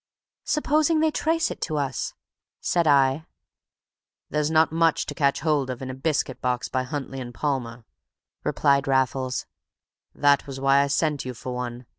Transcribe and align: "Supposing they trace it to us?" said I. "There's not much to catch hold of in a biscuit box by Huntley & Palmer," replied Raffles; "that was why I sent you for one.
"Supposing 0.45 0.99
they 0.99 1.11
trace 1.11 1.51
it 1.51 1.61
to 1.61 1.77
us?" 1.77 2.15
said 2.59 2.87
I. 2.87 3.27
"There's 4.31 4.49
not 4.49 4.71
much 4.71 5.05
to 5.05 5.13
catch 5.13 5.41
hold 5.41 5.69
of 5.69 5.79
in 5.83 5.91
a 5.91 5.93
biscuit 5.93 6.41
box 6.41 6.67
by 6.69 6.81
Huntley 6.81 7.23
& 7.31 7.33
Palmer," 7.33 7.85
replied 8.43 8.87
Raffles; 8.87 9.45
"that 10.15 10.47
was 10.47 10.59
why 10.59 10.79
I 10.81 10.87
sent 10.87 11.23
you 11.23 11.35
for 11.35 11.53
one. 11.53 11.85